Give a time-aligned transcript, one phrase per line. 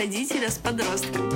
[0.00, 1.28] родителя с подростком.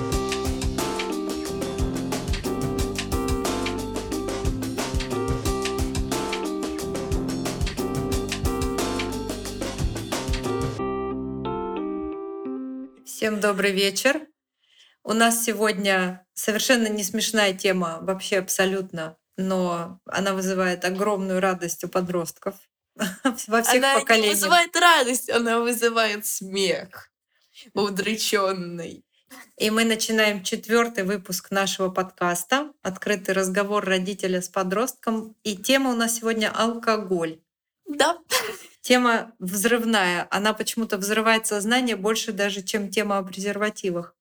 [13.05, 14.23] Всем добрый вечер.
[15.03, 21.89] У нас сегодня совершенно не смешная тема, вообще абсолютно, но она вызывает огромную радость у
[21.89, 22.55] подростков
[23.47, 24.33] во всех Она не поколениях.
[24.33, 27.11] вызывает радость, она вызывает смех
[27.73, 29.05] удрученный.
[29.57, 35.35] И мы начинаем четвертый выпуск нашего подкаста «Открытый разговор родителя с подростком».
[35.43, 37.41] И тема у нас сегодня алкоголь.
[37.87, 38.19] Да,
[38.85, 40.29] Тема взрывная.
[40.31, 44.15] Она почему-то взрывает сознание больше даже, чем тема о презервативах.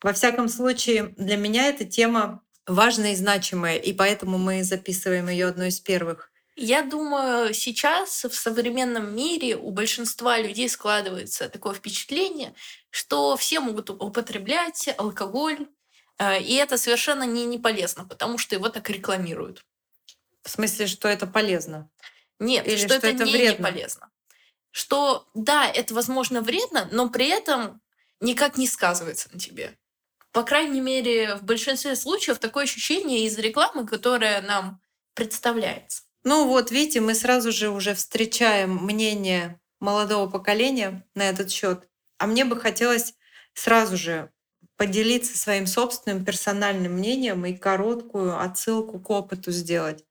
[0.00, 5.46] Во всяком случае, для меня эта тема важная и значимая, и поэтому мы записываем ее
[5.46, 6.30] одной из первых.
[6.60, 12.52] Я думаю, сейчас в современном мире у большинства людей складывается такое впечатление,
[12.90, 15.68] что все могут употреблять алкоголь,
[16.18, 19.64] э, и это совершенно не, не полезно, потому что его так рекламируют.
[20.42, 21.88] В смысле, что это полезно.
[22.40, 23.58] Нет, Или что, что это, это не, вредно?
[23.58, 24.10] не полезно.
[24.72, 27.80] Что да, это возможно вредно, но при этом
[28.20, 29.78] никак не сказывается на тебе.
[30.32, 34.82] По крайней мере, в большинстве случаев такое ощущение из рекламы, которая нам
[35.14, 36.07] представляется.
[36.24, 41.88] Ну вот, видите, мы сразу же уже встречаем мнение молодого поколения на этот счет.
[42.18, 43.14] А мне бы хотелось
[43.54, 44.30] сразу же
[44.76, 50.04] поделиться своим собственным персональным мнением и короткую отсылку к опыту сделать.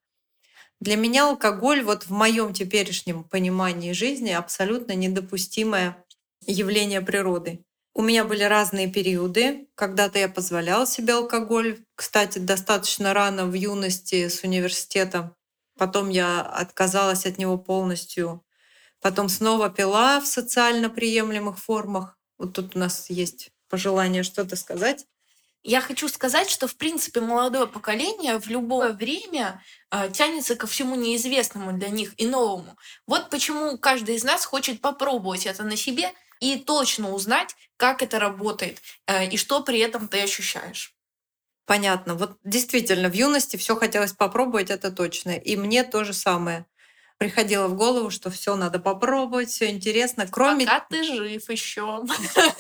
[0.80, 6.06] Для меня алкоголь вот в моем теперешнем понимании жизни абсолютно недопустимое
[6.46, 7.64] явление природы.
[7.96, 9.70] У меня были разные периоды.
[9.76, 11.80] Когда-то я позволяла себе алкоголь.
[11.96, 15.37] Кстати, достаточно рано в юности с университета.
[15.78, 18.44] Потом я отказалась от него полностью.
[19.02, 22.18] Потом снова пила в социально приемлемых формах.
[22.38, 25.06] Вот тут у нас есть пожелание что-то сказать.
[25.64, 29.62] Я хочу сказать, что, в принципе, молодое поколение в любое время
[29.92, 32.78] э, тянется ко всему неизвестному для них и новому.
[33.06, 38.20] Вот почему каждый из нас хочет попробовать это на себе и точно узнать, как это
[38.20, 40.97] работает э, и что при этом ты ощущаешь.
[41.68, 42.16] Понятно.
[42.16, 45.32] Вот действительно, в юности все хотелось попробовать, это точно.
[45.32, 46.66] И мне то же самое.
[47.18, 52.04] Приходило в голову, что все надо попробовать, все интересно, кроме, Пока ты жив еще.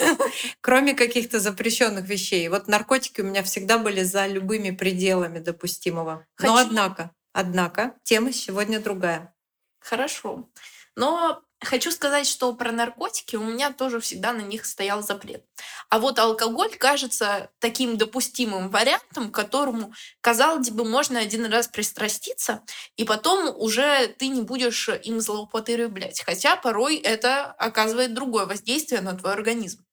[0.61, 2.49] кроме каких-то запрещенных вещей.
[2.49, 6.25] Вот наркотики у меня всегда были за любыми пределами допустимого.
[6.41, 9.33] Но однако, однако, тема сегодня другая.
[9.79, 10.49] Хорошо.
[10.95, 15.43] Но хочу сказать, что про наркотики у меня тоже всегда на них стоял запрет.
[15.89, 22.63] А вот алкоголь кажется таким допустимым вариантом, к которому, казалось бы, можно один раз пристраститься,
[22.95, 26.21] и потом уже ты не будешь им злоупотреблять.
[26.21, 29.83] Хотя порой это оказывает другое воздействие на твой организм.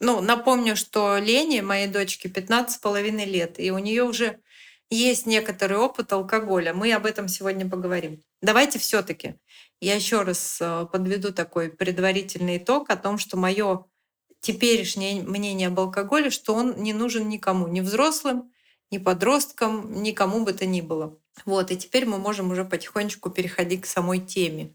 [0.00, 4.40] Ну, напомню, что Лене, моей дочке, 15 с половиной лет, и у нее уже
[4.90, 6.74] есть некоторый опыт алкоголя.
[6.74, 8.20] Мы об этом сегодня поговорим.
[8.42, 9.36] Давайте все-таки
[9.82, 13.84] я еще раз э, подведу такой предварительный итог о том, что мое
[14.40, 18.52] теперешнее мнение об алкоголе, что он не нужен никому, ни взрослым,
[18.92, 21.18] ни подросткам, никому бы то ни было.
[21.44, 24.72] Вот, и теперь мы можем уже потихонечку переходить к самой теме.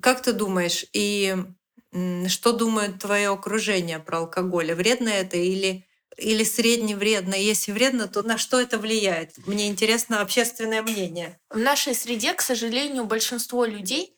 [0.00, 1.36] Как ты думаешь, и
[2.28, 4.72] что думает твое окружение про алкоголь?
[4.72, 5.84] Вредно это или,
[6.16, 7.34] или средне вредно?
[7.34, 9.36] Если вредно, то на что это влияет?
[9.46, 11.38] Мне интересно общественное мнение.
[11.50, 14.16] В нашей среде, к сожалению, большинство людей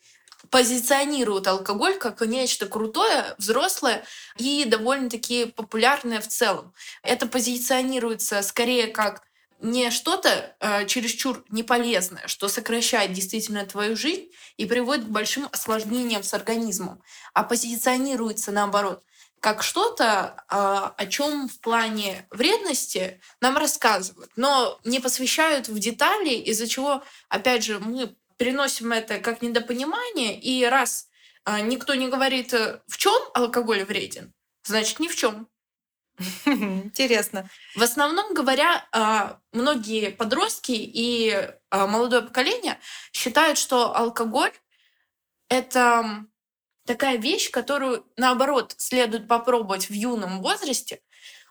[0.51, 4.03] позиционируют алкоголь как нечто крутое, взрослое
[4.37, 6.73] и довольно-таки популярное в целом.
[7.03, 9.23] Это позиционируется скорее как
[9.61, 16.23] не что-то э, чересчур неполезное, что сокращает действительно твою жизнь и приводит к большим осложнениям
[16.23, 17.01] с организмом,
[17.33, 19.03] а позиционируется наоборот
[19.45, 26.33] как что-то, а, о чем в плане вредности нам рассказывают, но не посвящают в детали,
[26.33, 31.07] из-за чего, опять же, мы переносим это как недопонимание, и раз
[31.43, 34.33] а, никто не говорит, э, в чем алкоголь вреден,
[34.63, 35.47] значит, ни в чем.
[36.45, 37.49] Интересно.
[37.75, 41.31] В основном говоря, а, многие подростки и
[41.69, 42.79] а, молодое поколение
[43.13, 44.53] считают, что алкоголь
[45.49, 46.25] это
[46.85, 51.01] такая вещь, которую, наоборот, следует попробовать в юном возрасте,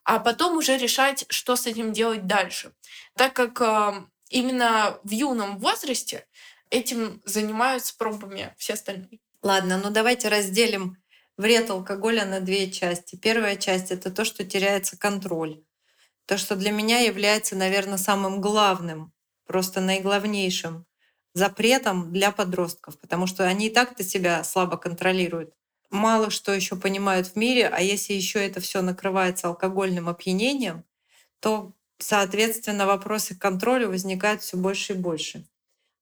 [0.02, 2.72] а потом уже решать, что с этим делать дальше.
[3.16, 6.26] Так как именно в юном возрасте
[6.74, 9.20] этим занимаются пробами все остальные.
[9.42, 10.96] Ладно, ну давайте разделим
[11.36, 13.16] вред алкоголя на две части.
[13.16, 15.62] Первая часть это то, что теряется контроль.
[16.26, 19.12] То, что для меня является, наверное, самым главным,
[19.46, 20.86] просто наиглавнейшим
[21.34, 25.52] запретом для подростков, потому что они и так-то себя слабо контролируют.
[25.90, 30.84] мало что еще понимают в мире, а если еще это все накрывается алкогольным опьянением,
[31.40, 35.46] то, соответственно, вопросы к контролю возникают все больше и больше.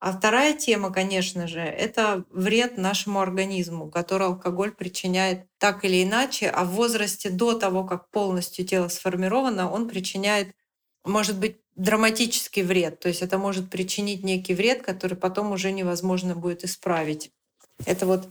[0.03, 6.49] А вторая тема, конечно же, это вред нашему организму, который алкоголь причиняет так или иначе,
[6.49, 10.57] а в возрасте до того, как полностью тело сформировано, он причиняет,
[11.05, 12.99] может быть, драматический вред.
[12.99, 17.31] То есть это может причинить некий вред, который потом уже невозможно будет исправить.
[17.87, 18.27] Это вот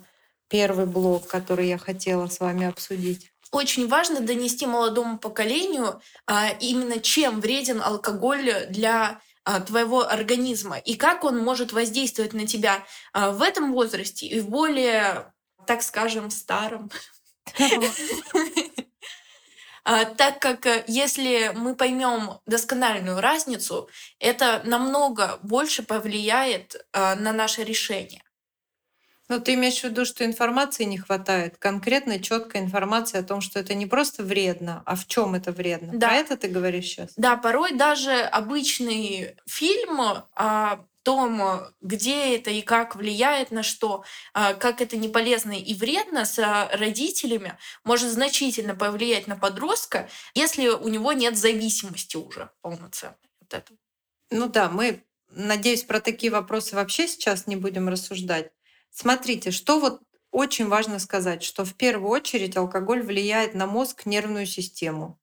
[0.49, 3.31] первый блок, который я хотела с вами обсудить.
[3.53, 11.23] Очень важно донести молодому поколению а, именно чем вреден алкоголь для твоего организма и как
[11.23, 15.33] он может воздействовать на тебя а, в этом возрасте и в более,
[15.67, 16.91] так скажем, старом.
[19.83, 23.89] А, так как э, если мы поймем доскональную разницу,
[24.19, 28.21] это намного больше повлияет на наше решение.
[29.31, 33.59] Ну, ты имеешь в виду, что информации не хватает, конкретной четкой информации о том, что
[33.59, 35.93] это не просто вредно, а в чем это вредно.
[35.93, 36.09] Да.
[36.09, 37.13] Про это ты говоришь сейчас?
[37.15, 44.53] Да, порой даже обычный фильм о том, где это и как влияет на что, а,
[44.53, 50.89] как это не полезно и вредно с родителями, может значительно повлиять на подростка, если у
[50.89, 53.79] него нет зависимости уже полноценной от этого.
[54.29, 58.51] Ну да, мы, надеюсь, про такие вопросы вообще сейчас не будем рассуждать.
[58.91, 60.01] Смотрите, что вот
[60.31, 65.19] очень важно сказать, что в первую очередь алкоголь влияет на мозг, нервную систему.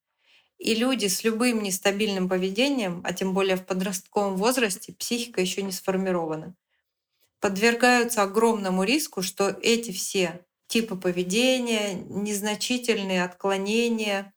[0.57, 5.71] И люди с любым нестабильным поведением, а тем более в подростковом возрасте, психика еще не
[5.71, 6.55] сформирована,
[7.39, 14.33] подвергаются огромному риску, что эти все типы поведения, незначительные отклонения,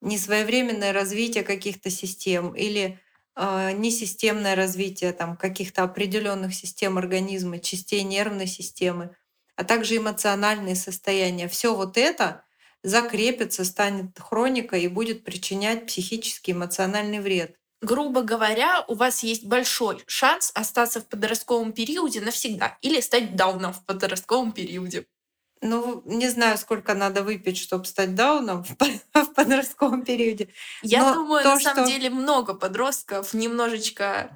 [0.00, 3.00] несвоевременное развитие каких-то систем или
[3.36, 9.16] несистемное развитие там, каких-то определенных систем организма, частей нервной системы,
[9.56, 11.48] а также эмоциональные состояния.
[11.48, 12.44] Все вот это
[12.82, 17.56] закрепится, станет хроникой и будет причинять психический эмоциональный вред.
[17.82, 23.72] Грубо говоря, у вас есть большой шанс остаться в подростковом периоде навсегда или стать дауном
[23.72, 25.06] в подростковом периоде.
[25.60, 28.64] Ну, не знаю, сколько надо выпить, чтобы стать дауном
[29.14, 30.48] в подростковом периоде.
[30.82, 31.92] Я Но думаю, то, на самом что...
[31.92, 34.30] деле много подростков немножечко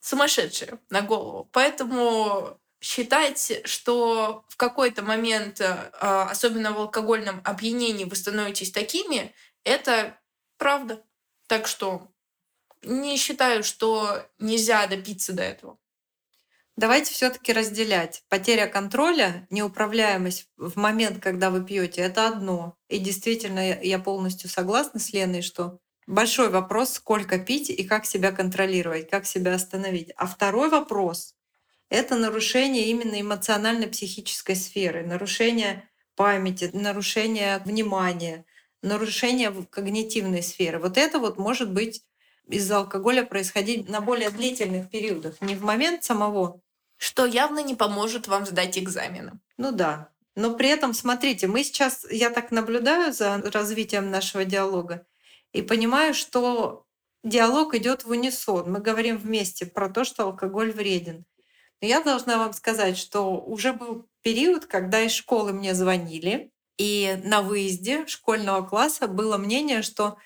[0.00, 1.48] сумасшедшие на голову.
[1.52, 10.18] Поэтому считать, что в какой-то момент, а, особенно в алкогольном опьянении, вы становитесь такими, это
[10.58, 11.02] правда.
[11.48, 12.08] Так что
[12.82, 15.78] не считаю, что нельзя допиться до этого.
[16.76, 18.22] Давайте все-таки разделять.
[18.28, 22.76] Потеря контроля, неуправляемость в момент, когда вы пьете, это одно.
[22.88, 28.30] И действительно, я полностью согласна с Леной, что большой вопрос, сколько пить и как себя
[28.30, 30.12] контролировать, как себя остановить.
[30.16, 31.34] А второй вопрос—
[31.88, 38.44] это нарушение именно эмоционально-психической сферы, нарушение памяти, нарушение внимания,
[38.82, 40.78] нарушение когнитивной сферы.
[40.78, 42.02] Вот это вот может быть
[42.46, 46.60] из-за алкоголя происходить на более длительных периодах, не в момент самого
[46.96, 49.40] что явно не поможет вам сдать экзамены.
[49.58, 50.10] Ну да.
[50.34, 55.06] Но при этом, смотрите, мы сейчас, я так наблюдаю за развитием нашего диалога
[55.52, 56.84] и понимаю, что
[57.24, 58.70] диалог идет в унисон.
[58.70, 61.24] Мы говорим вместе про то, что алкоголь вреден.
[61.80, 67.20] Но я должна вам сказать, что уже был период, когда из школы мне звонили, и
[67.24, 70.18] на выезде школьного класса было мнение, что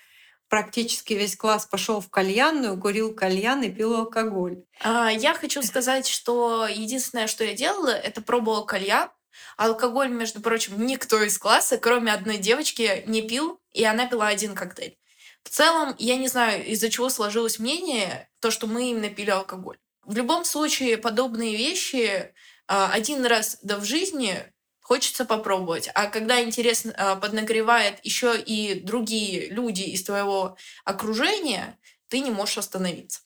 [0.51, 4.65] практически весь класс пошел в кальянную, курил кальян и пил алкоголь.
[4.83, 9.09] А, я хочу сказать, что единственное, что я делала, это пробовала кальян.
[9.55, 14.53] Алкоголь, между прочим, никто из класса, кроме одной девочки, не пил, и она пила один
[14.53, 14.97] коктейль.
[15.43, 19.77] В целом, я не знаю, из-за чего сложилось мнение, то, что мы именно пили алкоголь.
[20.03, 22.33] В любом случае, подобные вещи
[22.67, 24.43] а, один раз да в жизни
[24.91, 25.89] хочется попробовать.
[25.95, 31.79] А когда интерес а, поднагревает еще и другие люди из твоего окружения,
[32.09, 33.21] ты не можешь остановиться.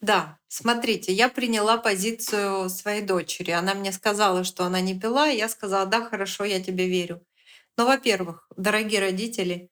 [0.00, 3.50] Да, смотрите, я приняла позицию своей дочери.
[3.50, 7.22] Она мне сказала, что она не пила, я сказала, да, хорошо, я тебе верю.
[7.76, 9.70] Но, во-первых, дорогие родители,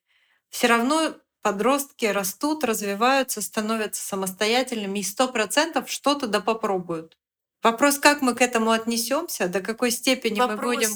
[0.49, 7.17] все равно подростки растут, развиваются, становятся самостоятельными и сто процентов что-то да попробуют.
[7.61, 10.91] Вопрос, как мы к этому отнесемся, до какой степени Вопрос, мы будем.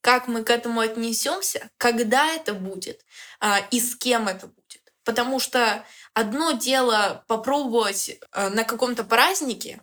[0.00, 3.04] Как мы к этому отнесемся, когда это будет
[3.40, 4.82] а, и с кем это будет.
[5.02, 9.80] Потому что одно дело попробовать а, на каком-то празднике,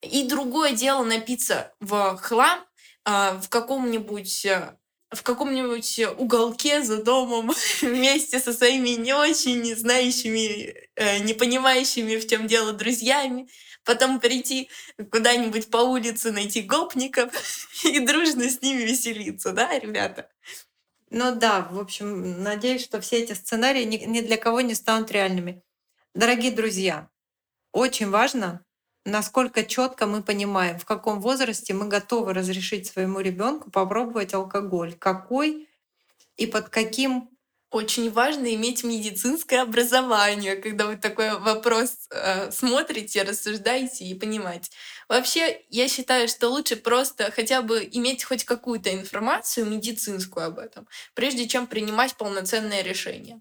[0.00, 2.64] и другое дело напиться в хлам
[3.04, 4.46] а, в каком-нибудь
[5.14, 12.16] в каком-нибудь уголке за домом вместе со своими не очень не знающими, э, не понимающими,
[12.16, 13.48] в чем дело друзьями,
[13.84, 14.68] потом прийти
[15.10, 17.32] куда-нибудь по улице, найти гопников
[17.84, 20.30] и дружно с ними веселиться, да, ребята?
[21.10, 25.12] Ну да, в общем, надеюсь, что все эти сценарии ни, ни для кого не станут
[25.12, 25.62] реальными.
[26.14, 27.08] Дорогие друзья,
[27.72, 28.64] очень важно,
[29.04, 35.68] насколько четко мы понимаем, в каком возрасте мы готовы разрешить своему ребенку попробовать алкоголь, какой
[36.36, 37.30] и под каким
[37.74, 44.70] очень важно иметь медицинское образование, когда вы такой вопрос э, смотрите, рассуждаете и понимаете.
[45.08, 50.86] Вообще, я считаю, что лучше просто хотя бы иметь хоть какую-то информацию медицинскую об этом,
[51.14, 53.40] прежде чем принимать полноценное решение.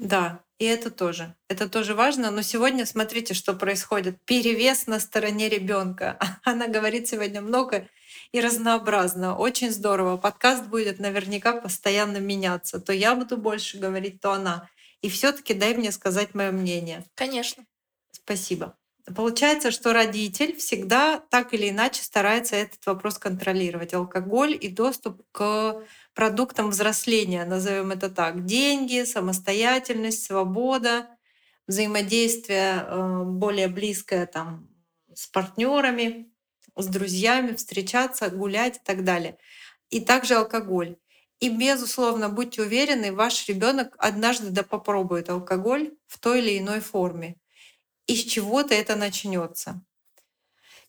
[0.00, 1.36] Да, и это тоже.
[1.48, 2.30] Это тоже важно.
[2.30, 4.16] Но сегодня смотрите, что происходит.
[4.24, 6.18] Перевес на стороне ребенка.
[6.42, 7.86] Она говорит сегодня много
[8.32, 9.36] и разнообразно.
[9.36, 10.16] Очень здорово.
[10.16, 12.80] Подкаст будет наверняка постоянно меняться.
[12.80, 14.70] То я буду больше говорить, то она.
[15.02, 17.04] И все-таки дай мне сказать мое мнение.
[17.14, 17.66] Конечно.
[18.10, 18.78] Спасибо.
[19.14, 23.92] Получается, что родитель всегда так или иначе старается этот вопрос контролировать.
[23.92, 25.82] Алкоголь и доступ к
[26.14, 28.44] продуктам взросления, назовем это так.
[28.44, 31.08] Деньги, самостоятельность, свобода,
[31.66, 34.68] взаимодействие э, более близкое там,
[35.14, 36.32] с партнерами,
[36.76, 39.38] с друзьями, встречаться, гулять и так далее.
[39.90, 40.96] И также алкоголь.
[41.40, 47.36] И, безусловно, будьте уверены, ваш ребенок однажды да попробует алкоголь в той или иной форме.
[48.06, 49.82] Из чего-то это начнется.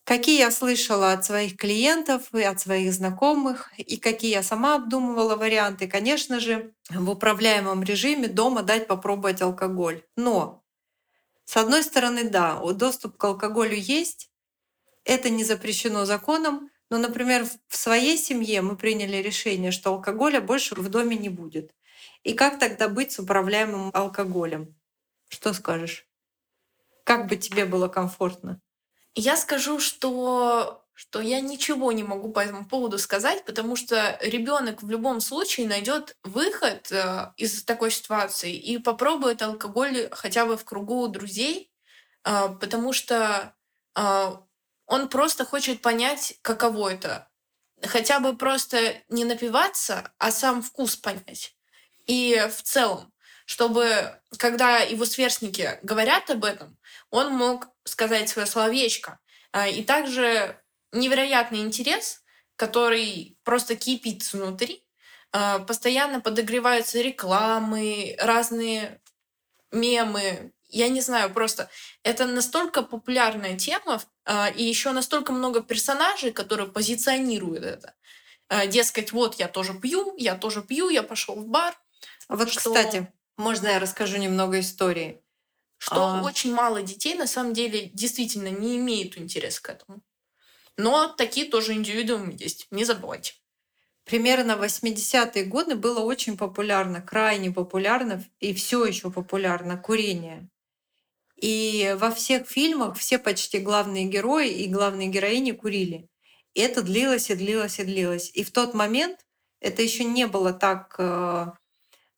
[0.04, 5.36] Какие я слышала от своих клиентов и от своих знакомых, и какие я сама обдумывала
[5.36, 10.02] варианты, конечно же, в управляемом режиме дома дать попробовать алкоголь.
[10.16, 10.64] Но,
[11.44, 14.30] с одной стороны, да, доступ к алкоголю есть,
[15.04, 20.74] это не запрещено законом, но, например, в своей семье мы приняли решение, что алкоголя больше
[20.76, 21.74] в доме не будет.
[22.24, 24.74] И как тогда быть с управляемым алкоголем?
[25.28, 26.06] Что скажешь?
[27.04, 28.60] Как бы тебе было комфортно?
[29.14, 34.82] Я скажу, что что я ничего не могу по этому поводу сказать, потому что ребенок
[34.82, 40.64] в любом случае найдет выход э, из такой ситуации и попробует алкоголь хотя бы в
[40.64, 41.72] кругу друзей,
[42.24, 43.54] э, потому что
[43.96, 44.36] э,
[44.86, 47.28] он просто хочет понять, каково это.
[47.82, 51.56] Хотя бы просто не напиваться, а сам вкус понять.
[52.06, 53.11] И в целом,
[53.46, 56.76] чтобы, когда его сверстники говорят об этом,
[57.10, 59.18] он мог сказать свое словечко.
[59.52, 60.58] А, и также
[60.92, 62.22] невероятный интерес,
[62.56, 64.84] который просто кипит внутри,
[65.32, 69.00] а, постоянно подогреваются рекламы, разные
[69.70, 70.52] мемы.
[70.68, 71.68] Я не знаю, просто
[72.02, 77.94] это настолько популярная тема, а, и еще настолько много персонажей, которые позиционируют это.
[78.66, 81.74] Дескать, вот я тоже пью, я тоже пью, я пошел в бар.
[82.28, 82.60] Вот, что...
[82.60, 85.22] кстати, можно я расскажу немного истории?
[85.82, 86.22] что а...
[86.22, 90.00] очень мало детей на самом деле действительно не имеют интереса к этому.
[90.76, 93.34] Но такие тоже индивидуумы есть, не забывайте.
[94.04, 100.48] Примерно в 80-е годы было очень популярно, крайне популярно и все еще популярно курение.
[101.36, 106.08] И во всех фильмах все почти главные герои и главные героини курили.
[106.54, 108.30] И это длилось и длилось и длилось.
[108.34, 109.26] И в тот момент
[109.58, 111.46] это еще не было так э,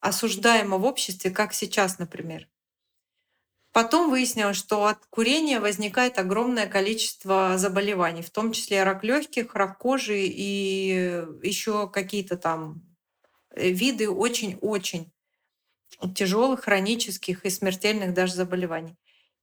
[0.04, 2.46] осуждаемо в обществе, как сейчас, например.
[3.73, 9.78] Потом выяснилось, что от курения возникает огромное количество заболеваний, в том числе рак легких, рак
[9.78, 12.82] кожи и еще какие-то там
[13.50, 15.11] э, виды очень-очень
[16.14, 18.96] тяжелых, хронических и смертельных даже заболеваний.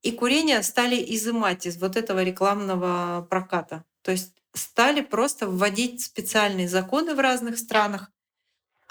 [0.03, 3.84] И курение стали изымать из вот этого рекламного проката.
[4.03, 8.12] То есть стали просто вводить специальные законы в разных странах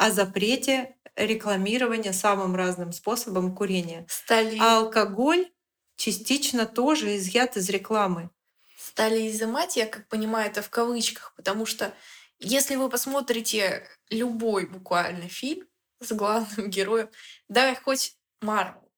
[0.00, 4.06] о запрете рекламирования самым разным способом курения.
[4.08, 4.56] Стали...
[4.58, 5.50] А алкоголь
[5.96, 8.30] частично тоже изъят из рекламы.
[8.78, 11.92] Стали изымать, я как понимаю, это в кавычках, потому что
[12.38, 15.68] если вы посмотрите любой буквально фильм
[16.00, 17.10] с главным героем,
[17.48, 18.90] да хоть Марвел,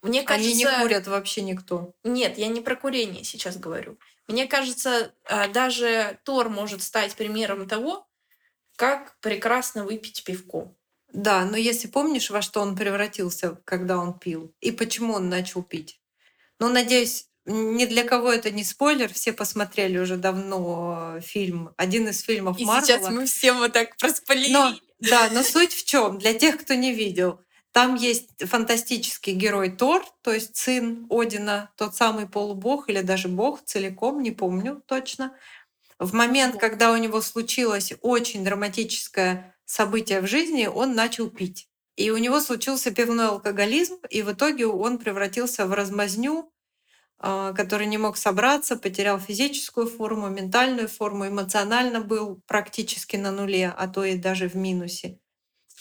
[0.00, 0.50] мне кажется...
[0.50, 1.92] Они не курят вообще никто.
[2.02, 3.98] Нет, я не про курение сейчас говорю.
[4.26, 8.08] Мне кажется, а, даже Тор может стать примером того,
[8.76, 10.74] как прекрасно выпить пивко.
[11.12, 15.62] Да, но если помнишь, во что он превратился, когда он пил, и почему он начал
[15.62, 16.00] пить.
[16.58, 22.20] Ну, надеюсь, ни для кого это не спойлер, все посмотрели уже давно фильм, один из
[22.20, 22.86] фильмов И Марвела.
[22.86, 24.52] сейчас мы все вот так проспалили.
[24.52, 26.18] Но, да, но суть в чем?
[26.18, 27.40] Для тех, кто не видел,
[27.72, 33.64] там есть фантастический герой Тор, то есть сын Одина, тот самый полубог или даже бог
[33.64, 35.36] целиком, не помню точно.
[35.98, 41.68] В момент, когда у него случилось очень драматическое событие в жизни, он начал пить.
[41.96, 46.52] И у него случился пивной алкоголизм, и в итоге он превратился в размазню,
[47.18, 53.72] а, который не мог собраться, потерял физическую форму, ментальную форму, эмоционально был практически на нуле,
[53.76, 55.20] а то и даже в минусе.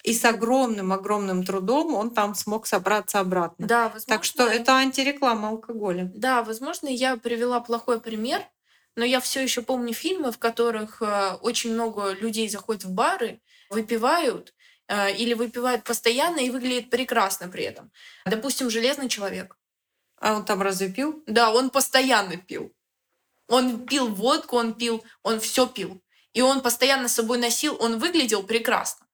[0.03, 3.67] И с огромным-огромным трудом он там смог собраться обратно.
[3.67, 6.11] Да, возможно, Так что это антиреклама алкоголя.
[6.15, 8.41] Да, возможно, я привела плохой пример,
[8.95, 13.41] но я все еще помню фильмы, в которых э, очень много людей заходят в бары,
[13.69, 14.53] выпивают
[14.87, 17.91] э, или выпивают постоянно и выглядят прекрасно при этом.
[18.25, 19.57] Допустим, железный человек.
[20.17, 21.23] А он там разве пил?
[21.27, 22.71] Да, он постоянно пил.
[23.47, 26.01] Он пил водку, он пил, он все пил.
[26.33, 29.05] И он постоянно с собой носил, он выглядел прекрасно.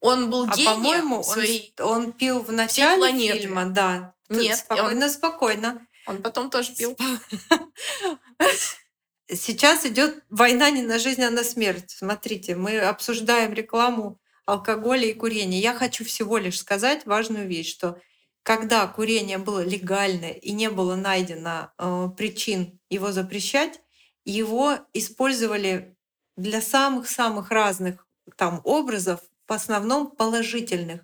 [0.00, 1.74] Он был А гением по-моему, он, своей...
[1.78, 4.14] он пил в начале фильма, да.
[4.28, 5.86] Нет, спокойно, спокойно.
[6.06, 6.96] Он потом тоже пил.
[9.32, 11.90] Сейчас идет война не на жизнь, а на смерть.
[11.90, 15.60] Смотрите, мы обсуждаем рекламу алкоголя и курения.
[15.60, 18.00] Я хочу всего лишь сказать важную вещь, что
[18.42, 23.80] когда курение было легальное и не было найдено э, причин его запрещать,
[24.24, 25.96] его использовали
[26.36, 28.06] для самых-самых разных
[28.36, 31.02] там образов, в основном положительных.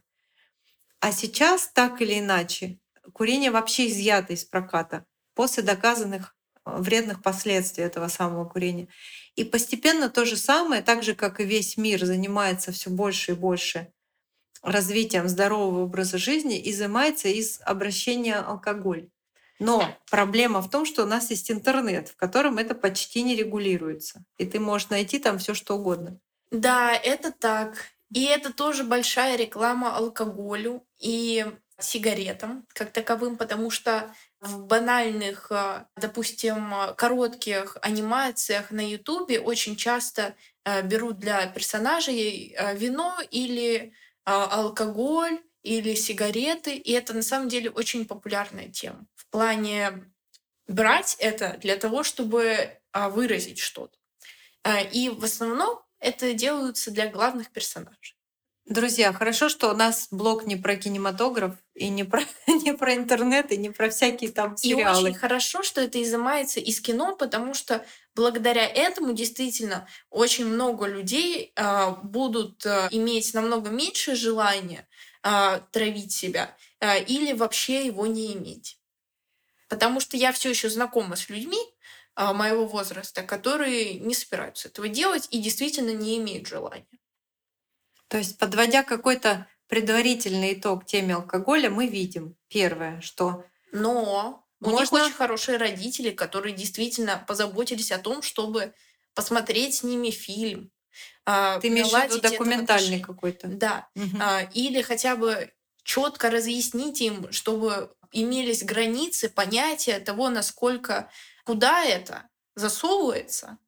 [1.00, 2.78] А сейчас, так или иначе,
[3.12, 6.35] курение вообще изъято из проката после доказанных
[6.66, 8.88] вредных последствий этого самого курения.
[9.36, 13.34] И постепенно то же самое, так же как и весь мир занимается все больше и
[13.34, 13.92] больше
[14.62, 19.08] развитием здорового образа жизни, изымается из обращения алкоголь.
[19.58, 24.24] Но проблема в том, что у нас есть интернет, в котором это почти не регулируется.
[24.38, 26.18] И ты можешь найти там все что угодно.
[26.50, 27.92] Да, это так.
[28.12, 31.46] И это тоже большая реклама алкоголю и
[31.78, 40.34] сигаретам как таковым, потому что в банальных, а, допустим, коротких анимациях на Ютубе очень часто
[40.64, 43.92] а, берут для персонажей а, вино или
[44.24, 49.06] алкоголь или сигареты, и это на самом деле очень популярная тема.
[49.14, 50.12] В плане
[50.66, 53.96] брать это для того, чтобы выразить что-то.
[54.92, 58.15] И в основном это делаются для главных персонажей.
[58.66, 63.52] Друзья, хорошо, что у нас блог не про кинематограф и не про, не про интернет
[63.52, 65.10] и не про всякие там И сериалы.
[65.10, 71.52] очень хорошо, что это изымается из кино, потому что благодаря этому действительно очень много людей
[71.54, 74.88] а, будут а, иметь намного меньше желания
[75.22, 78.80] а, травить себя а, или вообще его не иметь.
[79.68, 81.58] Потому что я все еще знакома с людьми
[82.16, 86.86] а, моего возраста, которые не собираются этого делать и действительно не имеют желания.
[88.08, 94.92] То есть, подводя какой-то предварительный итог теме алкоголя, мы видим первое, что Но у них
[94.92, 98.74] очень хорошие родители, которые действительно позаботились о том, чтобы
[99.14, 100.70] посмотреть с ними фильм.
[101.24, 103.48] а, ты имеешь в виду документальный какой-то.
[103.48, 103.88] Да.
[104.20, 111.10] А, Или хотя бы четко разъяснить им, чтобы имелись границы, понятия того, насколько,
[111.44, 113.58] куда это засовывается,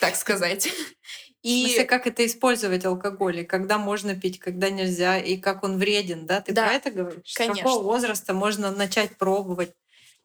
[0.00, 0.68] так сказать.
[1.48, 5.64] В смысле, И как это использовать алкоголь, и когда можно пить, когда нельзя, и как
[5.64, 6.40] он вреден, да?
[6.42, 7.22] Ты Да, про это говоришь?
[7.24, 7.62] С конечно.
[7.62, 9.74] какого возраста можно начать пробовать?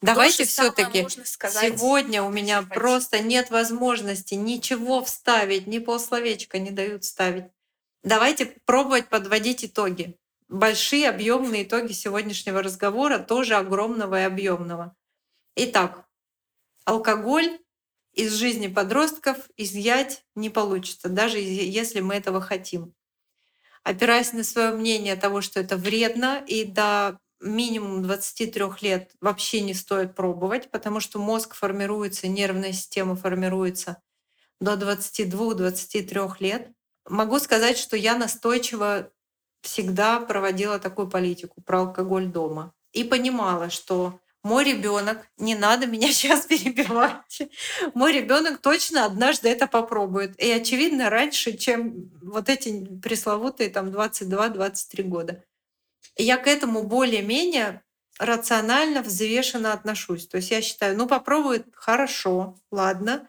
[0.01, 2.73] Давайте все-таки сегодня у меня хотите.
[2.75, 7.45] просто нет возможности ничего вставить, ни полсловечка не дают вставить.
[8.03, 10.17] Давайте пробовать подводить итоги.
[10.49, 14.93] Большие объемные итоги сегодняшнего разговора, тоже огромного и объемного.
[15.55, 16.03] Итак,
[16.83, 17.59] алкоголь
[18.13, 22.93] из жизни подростков изъять не получится, даже если мы этого хотим.
[23.83, 29.73] Опираясь на свое мнение того, что это вредно, и до минимум 23 лет вообще не
[29.73, 34.01] стоит пробовать, потому что мозг формируется, нервная система формируется
[34.61, 36.71] до 22-23 лет.
[37.05, 39.11] Могу сказать, что я настойчиво
[39.61, 46.07] всегда проводила такую политику про алкоголь дома и понимала, что мой ребенок, не надо меня
[46.13, 47.41] сейчас перебивать,
[47.93, 50.39] мой ребенок точно однажды это попробует.
[50.39, 55.43] И очевидно, раньше, чем вот эти пресловутые там 22-23 года.
[56.15, 57.81] Я к этому более-менее
[58.19, 60.27] рационально, взвешенно отношусь.
[60.27, 63.27] То есть я считаю, ну попробует, хорошо, ладно.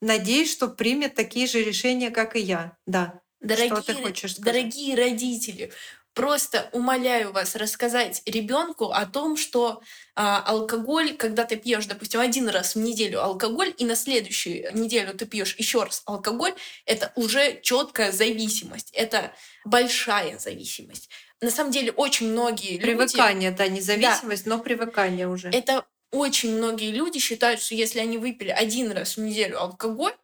[0.00, 2.76] Надеюсь, что примет такие же решения, как и я.
[2.86, 3.20] Да.
[3.40, 4.44] Дорогие, Что ты хочешь сказать?
[4.54, 5.72] дорогие родители,
[6.14, 9.82] просто умоляю вас рассказать ребенку о том, что
[10.14, 15.14] а, алкоголь, когда ты пьешь, допустим, один раз в неделю алкоголь, и на следующую неделю
[15.14, 19.32] ты пьешь еще раз алкоголь, это уже четкая зависимость, это
[19.64, 21.08] большая зависимость.
[21.40, 25.48] На самом деле очень многие люди, Привыкание, да, независимость, но привыкание уже.
[25.48, 30.14] это очень многие люди считают, что если они выпили один раз в неделю алкоголь,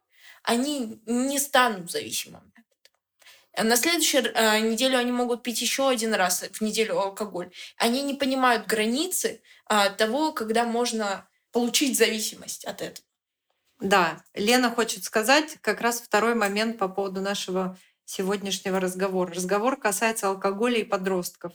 [0.43, 2.48] они не станут зависимыми.
[3.61, 7.51] На следующую э, неделю они могут пить еще один раз в неделю алкоголь.
[7.77, 13.05] Они не понимают границы э, того, когда можно получить зависимость от этого.
[13.79, 19.33] Да, Лена хочет сказать как раз второй момент по поводу нашего сегодняшнего разговора.
[19.33, 21.53] Разговор касается алкоголя и подростков.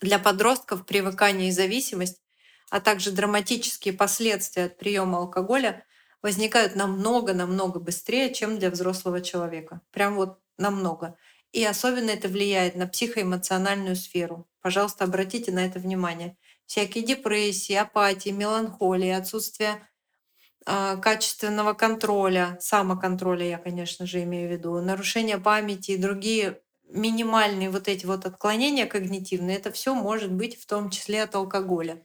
[0.00, 2.22] Для подростков привыкание и зависимость,
[2.70, 5.84] а также драматические последствия от приема алкоголя
[6.22, 9.80] возникают намного-намного быстрее, чем для взрослого человека.
[9.90, 11.16] Прям вот намного.
[11.52, 14.48] И особенно это влияет на психоэмоциональную сферу.
[14.62, 16.36] Пожалуйста, обратите на это внимание.
[16.66, 19.88] Всякие депрессии, апатии, меланхолии, отсутствие
[20.66, 27.70] э, качественного контроля, самоконтроля, я, конечно же, имею в виду, нарушение памяти и другие минимальные
[27.70, 32.04] вот эти вот отклонения когнитивные, это все может быть в том числе от алкоголя.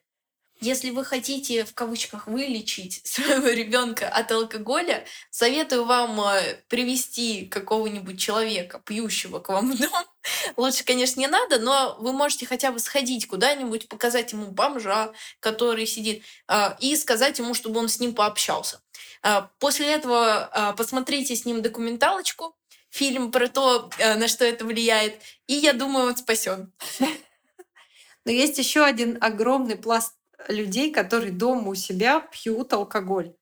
[0.62, 8.20] Если вы хотите в кавычках вылечить своего ребенка от алкоголя, советую вам э, привести какого-нибудь
[8.20, 10.06] человека, пьющего к вам в дом.
[10.58, 15.86] Лучше, конечно, не надо, но вы можете хотя бы сходить куда-нибудь, показать ему бомжа, который
[15.86, 18.82] сидит, а, и сказать ему, чтобы он с ним пообщался.
[19.22, 22.56] А, после этого а, посмотрите с ним документалочку,
[22.90, 26.72] фильм про то, на что это влияет, и я думаю, он спасен.
[28.26, 30.16] Но есть еще один огромный пласт
[30.48, 33.36] людей, которые дома у себя пьют алкоголь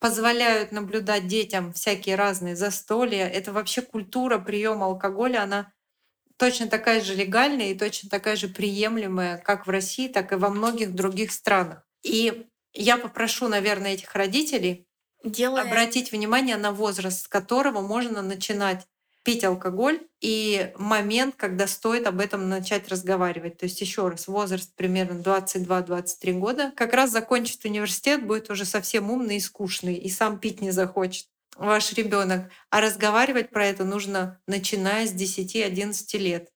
[0.00, 3.26] позволяют наблюдать детям всякие разные застолья.
[3.26, 5.72] Это вообще культура приема алкоголя, она
[6.36, 10.50] точно такая же легальная и точно такая же приемлемая как в России, так и во
[10.50, 11.82] многих других странах.
[12.02, 14.86] И я попрошу, наверное, этих родителей
[15.24, 15.64] Делая...
[15.64, 18.86] обратить внимание на возраст, с которого можно начинать
[19.28, 23.58] пить алкоголь и момент, когда стоит об этом начать разговаривать.
[23.58, 26.72] То есть еще раз, возраст примерно 22-23 года.
[26.74, 31.26] Как раз закончит университет, будет уже совсем умный и скучный, и сам пить не захочет
[31.56, 32.50] ваш ребенок.
[32.70, 36.48] А разговаривать про это нужно начиная с 10-11 лет.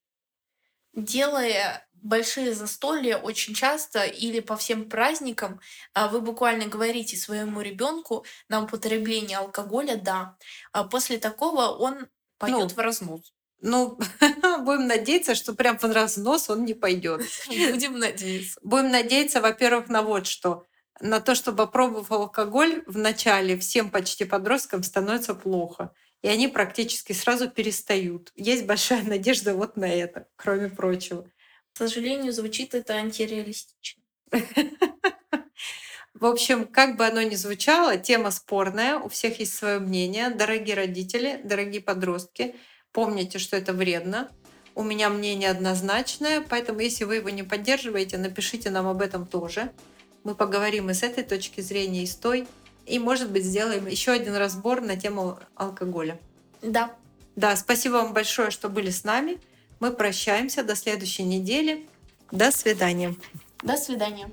[0.94, 5.60] Делая большие застолья очень часто или по всем праздникам
[5.92, 10.38] а, вы буквально говорите своему ребенку на употребление алкоголя да.
[10.72, 12.08] А после такого он
[12.42, 13.32] пойдет ну, в разнос.
[13.60, 13.98] Ну,
[14.64, 17.22] будем надеяться, что прям в разнос он не пойдет.
[17.48, 18.58] Будем надеяться.
[18.62, 20.66] Будем надеяться, во-первых, на вот что.
[21.00, 25.94] На то, что попробовав алкоголь в начале, всем почти подросткам становится плохо.
[26.22, 28.32] И они практически сразу перестают.
[28.34, 31.30] Есть большая надежда вот на это, кроме прочего.
[31.72, 34.02] К сожалению, звучит это антиреалистично.
[36.22, 40.30] В общем, как бы оно ни звучало, тема спорная, у всех есть свое мнение.
[40.30, 42.54] Дорогие родители, дорогие подростки,
[42.92, 44.30] помните, что это вредно.
[44.76, 49.72] У меня мнение однозначное, поэтому если вы его не поддерживаете, напишите нам об этом тоже.
[50.22, 52.46] Мы поговорим и с этой точки зрения, и с той.
[52.86, 56.20] И, может быть, сделаем еще один разбор на тему алкоголя.
[56.62, 56.94] Да.
[57.34, 59.40] Да, спасибо вам большое, что были с нами.
[59.80, 61.88] Мы прощаемся до следующей недели.
[62.30, 63.16] До свидания.
[63.64, 64.30] До свидания.